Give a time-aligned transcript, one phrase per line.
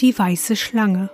[0.00, 1.08] Die weiße Schlange.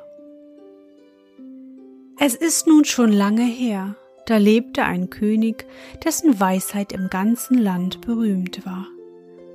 [2.19, 3.95] Es ist nun schon lange her,
[4.27, 5.67] da lebte ein König,
[6.05, 8.89] dessen Weisheit im ganzen Land berühmt war.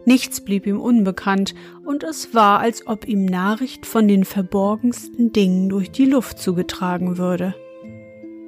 [0.05, 5.67] Nichts blieb ihm unbekannt, und es war, als ob ihm Nachricht von den verborgensten Dingen
[5.67, 7.53] durch die Luft zugetragen würde.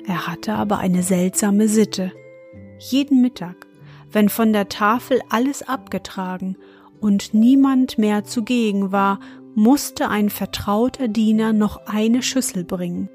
[0.05, 2.13] Er hatte aber eine seltsame Sitte.
[2.77, 3.67] Jeden Mittag,
[4.13, 6.55] wenn von der Tafel alles abgetragen
[7.01, 9.19] und niemand mehr zugegen war,
[9.55, 13.09] musste ein vertrauter Diener noch eine Schüssel bringen.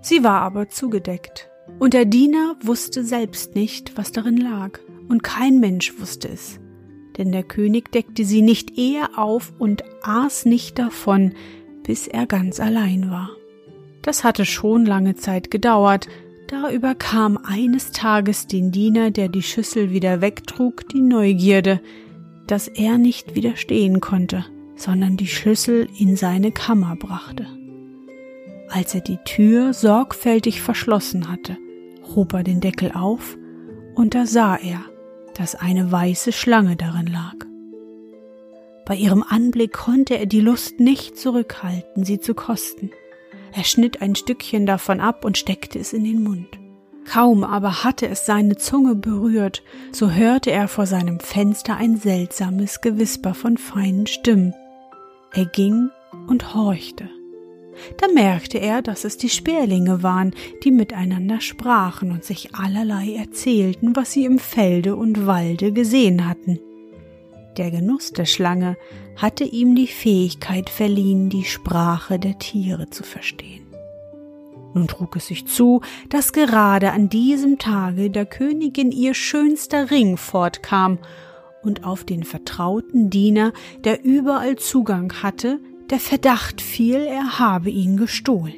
[0.00, 5.60] Sie war aber zugedeckt, und der Diener wusste selbst nicht, was darin lag, und kein
[5.60, 6.58] Mensch wusste es,
[7.16, 11.34] denn der König deckte sie nicht eher auf und aß nicht davon,
[11.84, 13.30] bis er ganz allein war.
[14.02, 16.08] Das hatte schon lange Zeit gedauert,
[16.48, 21.80] da überkam eines Tages den Diener, der die Schüssel wieder wegtrug, die Neugierde,
[22.46, 24.44] dass er nicht widerstehen konnte
[24.82, 27.46] sondern die Schlüssel in seine Kammer brachte.
[28.68, 31.56] Als er die Tür sorgfältig verschlossen hatte,
[32.14, 33.36] hob er den Deckel auf,
[33.94, 34.80] und da sah er,
[35.34, 37.34] dass eine weiße Schlange darin lag.
[38.84, 42.90] Bei ihrem Anblick konnte er die Lust nicht zurückhalten, sie zu kosten.
[43.52, 46.48] Er schnitt ein Stückchen davon ab und steckte es in den Mund.
[47.04, 52.80] Kaum aber hatte es seine Zunge berührt, so hörte er vor seinem Fenster ein seltsames
[52.80, 54.54] Gewisper von feinen Stimmen,
[55.34, 55.90] er ging
[56.28, 57.08] und horchte.
[57.96, 63.96] Da merkte er, dass es die Sperlinge waren, die miteinander sprachen und sich allerlei erzählten,
[63.96, 66.60] was sie im Felde und Walde gesehen hatten.
[67.56, 68.76] Der Genuss der Schlange
[69.16, 73.66] hatte ihm die Fähigkeit verliehen, die Sprache der Tiere zu verstehen.
[74.74, 80.16] Nun trug es sich zu, dass gerade an diesem Tage der Königin ihr schönster Ring
[80.16, 80.98] fortkam
[81.62, 83.52] und auf den vertrauten Diener,
[83.84, 88.54] der überall Zugang hatte, der Verdacht fiel, er habe ihn gestohlen.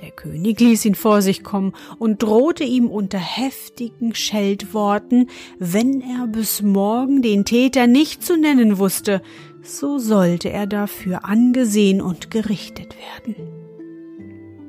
[0.00, 5.28] Der König ließ ihn vor sich kommen und drohte ihm unter heftigen Scheldworten,
[5.58, 9.22] wenn er bis morgen den Täter nicht zu nennen wusste,
[9.62, 13.34] so sollte er dafür angesehen und gerichtet werden.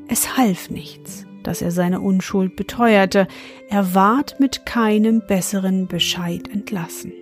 [0.07, 3.27] Es half nichts dass er seine Unschuld beteuerte,
[3.69, 7.13] er ward mit keinem besseren Bescheid entlassen.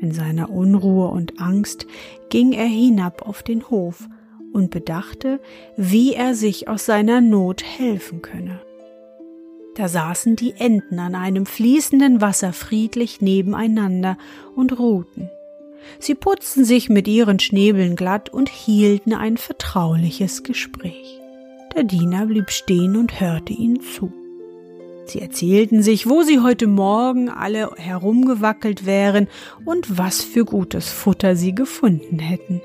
[0.00, 1.86] In seiner Unruhe und Angst
[2.28, 4.08] ging er hinab auf den Hof
[4.52, 5.40] und bedachte,
[5.76, 8.60] wie er sich aus seiner Not helfen könne.
[9.74, 14.16] Da saßen die Enten an einem fließenden Wasser friedlich nebeneinander
[14.54, 15.30] und ruhten.
[15.98, 21.20] Sie putzten sich mit ihren Schnäbeln glatt und hielten ein vertrauliches Gespräch.
[21.74, 24.12] Der Diener blieb stehen und hörte ihnen zu.
[25.06, 29.28] Sie erzählten sich, wo sie heute Morgen alle herumgewackelt wären
[29.64, 32.62] und was für gutes Futter sie gefunden hätten.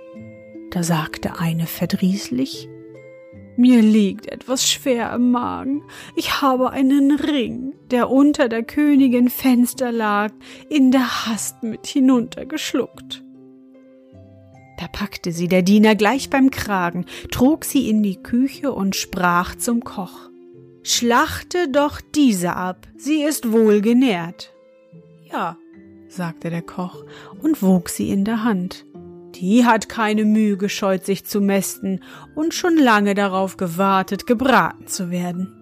[0.69, 2.69] Da sagte eine verdrießlich
[3.57, 5.83] Mir liegt etwas schwer im Magen.
[6.15, 10.31] Ich habe einen Ring, der unter der Königin Fenster lag,
[10.69, 13.23] in der Hast mit hinuntergeschluckt.
[14.79, 19.55] Da packte sie der Diener gleich beim Kragen, trug sie in die Küche und sprach
[19.55, 20.29] zum Koch.
[20.83, 24.53] Schlachte doch diese ab, sie ist wohl genährt.
[25.29, 25.57] Ja,
[26.07, 27.03] sagte der Koch
[27.41, 28.85] und wog sie in der Hand.
[29.35, 32.01] Die hat keine Mühe gescheut, sich zu mästen
[32.33, 35.53] und schon lange darauf gewartet, gebraten zu werden.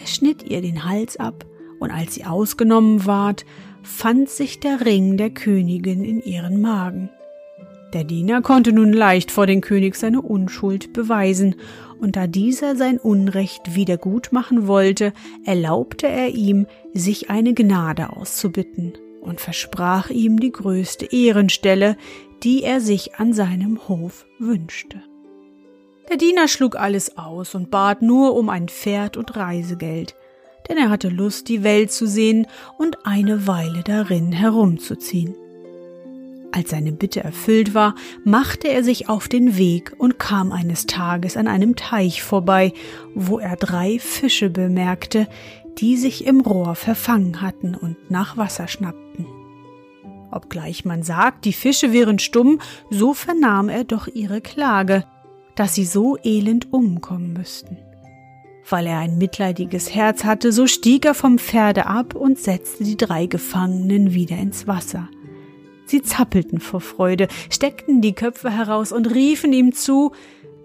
[0.00, 1.44] Er schnitt ihr den Hals ab,
[1.78, 3.44] und als sie ausgenommen ward,
[3.82, 7.10] fand sich der Ring der Königin in ihren Magen.
[7.94, 11.54] Der Diener konnte nun leicht vor den König seine Unschuld beweisen,
[12.00, 15.12] und da dieser sein Unrecht wieder gut machen wollte,
[15.44, 21.96] erlaubte er ihm, sich eine Gnade auszubitten und versprach ihm die größte Ehrenstelle,
[22.42, 25.00] die er sich an seinem Hof wünschte.
[26.10, 30.16] Der Diener schlug alles aus und bat nur um ein Pferd und Reisegeld,
[30.68, 35.36] denn er hatte Lust, die Welt zu sehen und eine Weile darin herumzuziehen.
[36.56, 41.36] Als seine Bitte erfüllt war, machte er sich auf den Weg und kam eines Tages
[41.36, 42.72] an einem Teich vorbei,
[43.12, 45.26] wo er drei Fische bemerkte,
[45.78, 49.26] die sich im Rohr verfangen hatten und nach Wasser schnappten.
[50.30, 55.04] Obgleich man sagt, die Fische wären stumm, so vernahm er doch ihre Klage,
[55.56, 57.78] dass sie so elend umkommen müssten.
[58.70, 62.96] Weil er ein mitleidiges Herz hatte, so stieg er vom Pferde ab und setzte die
[62.96, 65.08] drei Gefangenen wieder ins Wasser.
[65.94, 70.10] Sie zappelten vor Freude, steckten die Köpfe heraus und riefen ihm zu,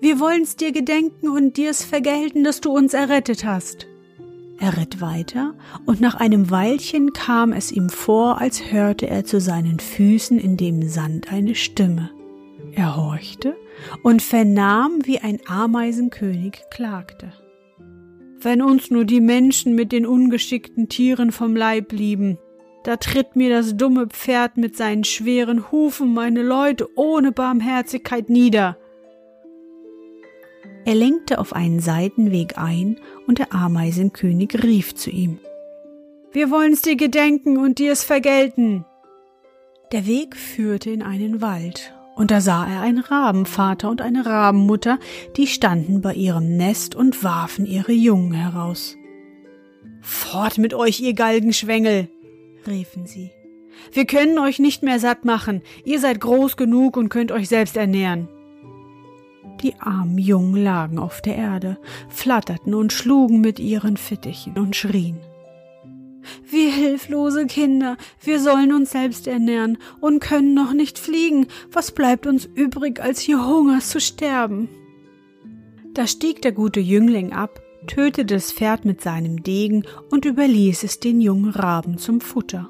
[0.02, 3.86] wir wollen's dir gedenken und dir's vergelten, dass du uns errettet hast.
[4.58, 5.54] Er ritt weiter,
[5.86, 10.58] und nach einem Weilchen kam es ihm vor, als hörte er zu seinen Füßen in
[10.58, 12.10] dem Sand eine Stimme.
[12.74, 13.56] Er horchte
[14.02, 17.34] und vernahm, wie ein Ameisenkönig klagte.
[18.42, 22.40] Wenn uns nur die Menschen mit den ungeschickten Tieren vom Leib blieben,
[22.84, 28.78] da tritt mir das dumme Pferd mit seinen schweren Hufen meine Leute ohne Barmherzigkeit nieder.
[30.86, 35.40] Er lenkte auf einen Seitenweg ein, und der Ameisenkönig rief zu ihm
[36.32, 38.86] Wir wollen's dir gedenken und dir es vergelten.
[39.92, 45.00] Der Weg führte in einen Wald, und da sah er einen Rabenvater und eine Rabenmutter,
[45.36, 48.96] die standen bei ihrem Nest und warfen ihre Jungen heraus.
[50.02, 52.10] Fort mit euch, ihr Galgenschwengel,
[52.68, 53.32] riefen sie.
[53.94, 57.78] Wir können euch nicht mehr satt machen, ihr seid groß genug und könnt euch selbst
[57.78, 58.28] ernähren.
[59.62, 61.78] Die armen Jungen lagen auf der Erde,
[62.08, 65.20] flatterten und schlugen mit ihren Fittichen und schrien.
[66.50, 71.48] Wir hilflose Kinder, wir sollen uns selbst ernähren und können noch nicht fliegen.
[71.72, 74.70] Was bleibt uns übrig, als hier Hungers zu sterben?
[75.94, 81.00] Da stieg der gute Jüngling ab, tötete das Pferd mit seinem Degen und überließ es
[81.00, 82.70] den jungen Raben zum Futter.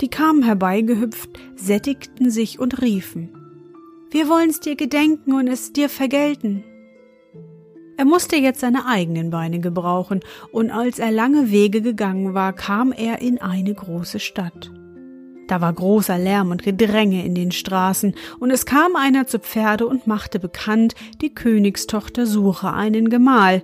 [0.00, 3.30] Die kamen herbeigehüpft, sättigten sich und riefen
[4.10, 6.64] Wir wollen's dir gedenken und es dir vergelten.
[7.96, 10.20] Er musste jetzt seine eigenen Beine gebrauchen,
[10.52, 14.72] und als er lange Wege gegangen war, kam er in eine große Stadt.
[15.48, 19.86] Da war großer Lärm und Gedränge in den Straßen, und es kam einer zu Pferde
[19.86, 23.62] und machte bekannt, die Königstochter suche einen Gemahl,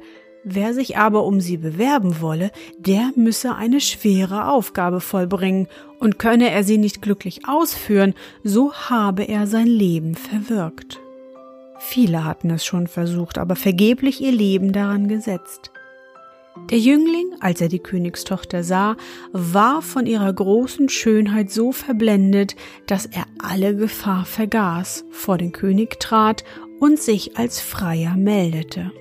[0.49, 5.67] Wer sich aber um sie bewerben wolle, der müsse eine schwere Aufgabe vollbringen,
[5.99, 8.15] und könne er sie nicht glücklich ausführen,
[8.45, 11.01] so habe er sein Leben verwirkt.
[11.81, 15.73] Viele hatten es schon versucht, aber vergeblich ihr Leben daran gesetzt.
[16.71, 18.97] Der Jüngling, als er die Königstochter sah,
[19.33, 22.55] war von ihrer großen Schönheit so verblendet,
[22.87, 26.45] dass er alle Gefahr vergaß, vor den König trat
[26.79, 28.93] und sich als Freier meldete.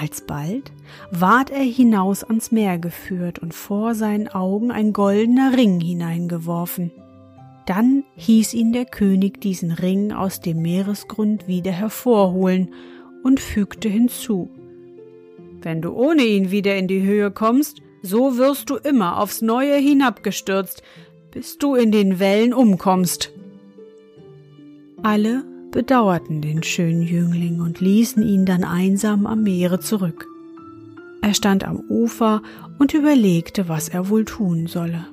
[0.00, 0.72] Alsbald
[1.10, 6.90] ward er hinaus ans Meer geführt und vor seinen Augen ein goldener Ring hineingeworfen.
[7.66, 12.72] Dann hieß ihn der König diesen Ring aus dem Meeresgrund wieder hervorholen
[13.22, 14.50] und fügte hinzu
[15.60, 19.76] Wenn du ohne ihn wieder in die Höhe kommst, so wirst du immer aufs neue
[19.76, 20.82] hinabgestürzt,
[21.30, 23.32] bis du in den Wellen umkommst.
[25.02, 25.44] Alle
[25.78, 30.26] bedauerten den schönen Jüngling und ließen ihn dann einsam am Meere zurück.
[31.22, 32.42] Er stand am Ufer
[32.80, 35.06] und überlegte, was er wohl tun solle.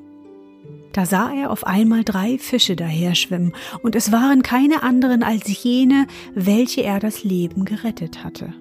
[0.92, 6.08] Da sah er auf einmal drei Fische daherschwimmen, und es waren keine anderen als jene,
[6.34, 8.51] welche er das Leben gerettet hatte.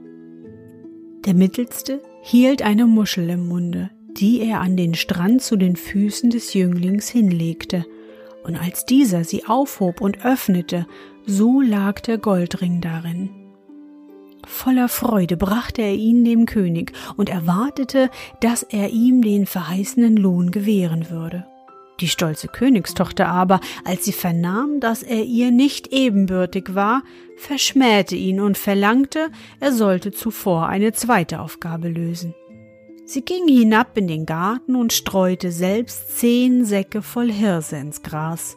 [1.24, 3.88] Der mittelste hielt eine Muschel im Munde,
[4.18, 7.86] die er an den Strand zu den Füßen des Jünglings hinlegte,
[8.42, 10.86] und als dieser sie aufhob und öffnete,
[11.26, 13.30] so lag der Goldring darin.
[14.46, 20.50] Voller Freude brachte er ihn dem König und erwartete, dass er ihm den verheißenen Lohn
[20.50, 21.46] gewähren würde.
[22.00, 27.02] Die stolze Königstochter aber, als sie vernahm, dass er ihr nicht ebenbürtig war,
[27.36, 32.34] verschmähte ihn und verlangte, er sollte zuvor eine zweite Aufgabe lösen.
[33.06, 38.56] Sie ging hinab in den Garten und streute selbst zehn Säcke voll Hirse ins Gras.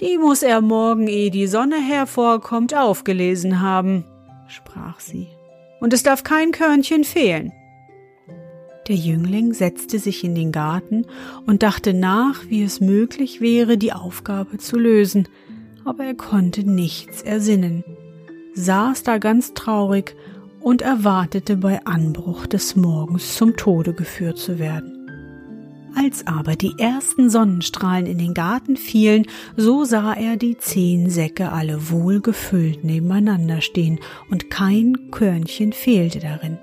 [0.00, 4.04] Die muss er morgen, ehe die Sonne hervorkommt, aufgelesen haben,
[4.48, 5.28] sprach sie,
[5.80, 7.52] und es darf kein Körnchen fehlen.
[8.88, 11.06] Der Jüngling setzte sich in den Garten
[11.46, 15.28] und dachte nach, wie es möglich wäre, die Aufgabe zu lösen,
[15.84, 17.84] aber er konnte nichts ersinnen,
[18.54, 20.16] saß da ganz traurig
[20.60, 24.93] und erwartete bei Anbruch des Morgens zum Tode geführt zu werden.
[25.96, 31.52] Als aber die ersten Sonnenstrahlen in den Garten fielen, so sah er die zehn Säcke
[31.52, 36.58] alle wohl gefüllt nebeneinander stehen, und kein Körnchen fehlte darin.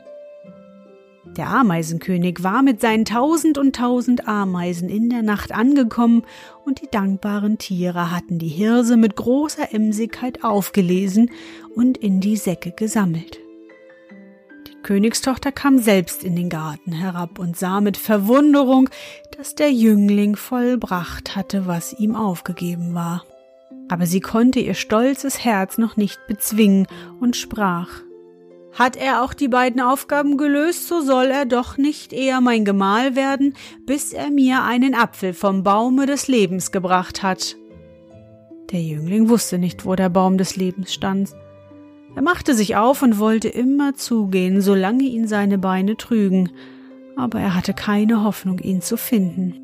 [1.38, 6.24] Der Ameisenkönig war mit seinen tausend und tausend Ameisen in der Nacht angekommen,
[6.66, 11.32] und die dankbaren Tiere hatten die Hirse mit großer Emsigkeit aufgelesen
[11.76, 13.41] und in die Säcke gesammelt.
[14.84, 18.90] Königstochter kam selbst in den Garten herab und sah mit Verwunderung,
[19.38, 23.24] dass der Jüngling vollbracht hatte, was ihm aufgegeben war.
[23.90, 26.88] Aber sie konnte ihr stolzes Herz noch nicht bezwingen
[27.20, 27.90] und sprach
[28.74, 33.16] Hat er auch die beiden Aufgaben gelöst, so soll er doch nicht eher mein Gemahl
[33.16, 37.56] werden, bis er mir einen Apfel vom Baume des Lebens gebracht hat.
[38.72, 41.32] Der Jüngling wusste nicht, wo der Baum des Lebens stand,
[42.15, 46.50] er machte sich auf und wollte immer zugehen, solange ihn seine Beine trügen,
[47.15, 49.56] aber er hatte keine Hoffnung, ihn zu finden.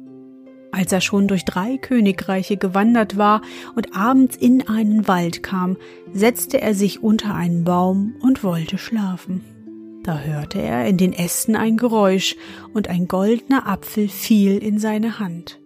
[0.71, 3.41] Als er schon durch drei Königreiche gewandert war
[3.75, 5.77] und abends in einen Wald kam,
[6.13, 9.43] setzte er sich unter einen Baum und wollte schlafen.
[10.03, 12.35] Da hörte er in den Ästen ein Geräusch,
[12.73, 15.59] und ein goldener Apfel fiel in seine Hand.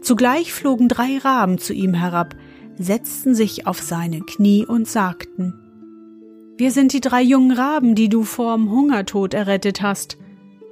[0.00, 2.36] Zugleich flogen drei Raben zu ihm herab,
[2.76, 5.61] setzten sich auf seine Knie und sagten
[6.62, 10.16] wir sind die drei jungen Raben, die du vorm Hungertod errettet hast.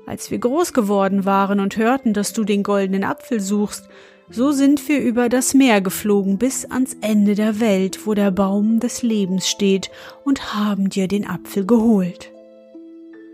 [0.07, 3.89] Als wir groß geworden waren und hörten, dass du den goldenen Apfel suchst,
[4.31, 8.79] so sind wir über das Meer geflogen bis ans Ende der Welt, wo der Baum
[8.79, 9.91] des Lebens steht,
[10.25, 12.31] und haben dir den Apfel geholt.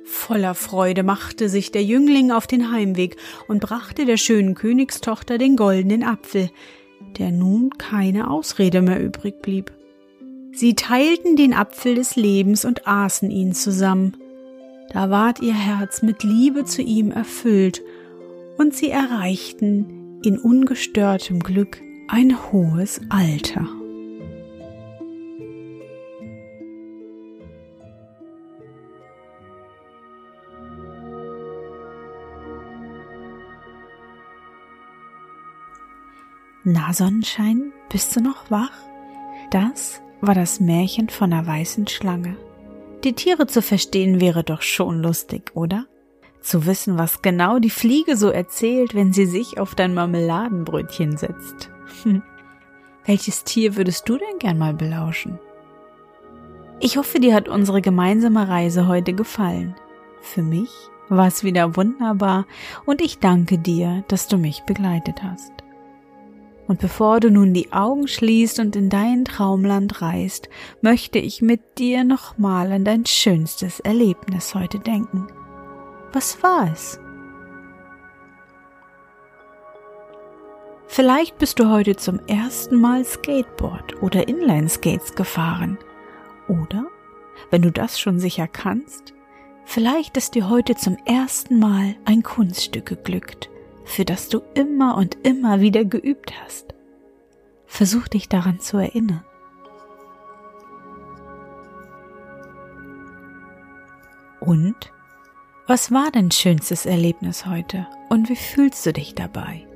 [0.06, 5.56] Voller Freude machte sich der Jüngling auf den Heimweg und brachte der schönen Königstochter den
[5.56, 6.48] goldenen Apfel,
[7.18, 9.72] der nun keine Ausrede mehr übrig blieb.
[10.56, 14.16] Sie teilten den Apfel des Lebens und aßen ihn zusammen.
[14.90, 17.82] Da ward ihr Herz mit Liebe zu ihm erfüllt,
[18.56, 23.68] und sie erreichten in ungestörtem Glück ein hohes Alter.
[36.64, 38.72] Na Sonnenschein, bist du noch wach?
[39.50, 42.36] Das war das Märchen von der weißen Schlange.
[43.04, 45.86] Die Tiere zu verstehen wäre doch schon lustig, oder?
[46.40, 51.70] Zu wissen, was genau die Fliege so erzählt, wenn sie sich auf dein Marmeladenbrötchen setzt.
[52.02, 52.22] Hm.
[53.04, 55.38] Welches Tier würdest du denn gern mal belauschen?
[56.80, 59.74] Ich hoffe, dir hat unsere gemeinsame Reise heute gefallen.
[60.20, 60.70] Für mich
[61.08, 62.46] war es wieder wunderbar
[62.84, 65.52] und ich danke dir, dass du mich begleitet hast.
[66.68, 70.48] Und bevor du nun die Augen schließt und in dein Traumland reist,
[70.80, 75.28] möchte ich mit dir nochmal an dein schönstes Erlebnis heute denken.
[76.12, 76.98] Was war es?
[80.88, 85.78] Vielleicht bist du heute zum ersten Mal Skateboard oder Inline-Skates gefahren.
[86.48, 86.86] Oder,
[87.50, 89.12] wenn du das schon sicher kannst,
[89.64, 93.50] vielleicht ist dir heute zum ersten Mal ein Kunststück geglückt
[93.86, 96.74] für das du immer und immer wieder geübt hast.
[97.64, 99.24] Versuch dich daran zu erinnern.
[104.40, 104.92] Und
[105.66, 109.66] was war dein schönstes Erlebnis heute und wie fühlst du dich dabei?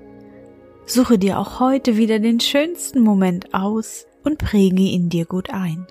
[0.86, 5.86] Suche dir auch heute wieder den schönsten Moment aus und präge ihn dir gut ein.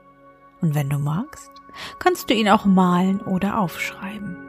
[0.61, 1.49] Und wenn du magst,
[1.99, 4.48] kannst du ihn auch malen oder aufschreiben.